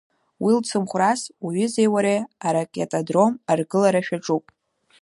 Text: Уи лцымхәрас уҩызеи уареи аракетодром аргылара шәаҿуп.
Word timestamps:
Уи 0.43 0.51
лцымхәрас 0.59 1.21
уҩызеи 1.45 1.89
уареи 1.93 2.21
аракетодром 2.47 3.33
аргылара 3.51 4.01
шәаҿуп. 4.05 4.45